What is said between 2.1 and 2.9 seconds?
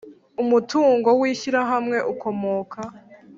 ukomoka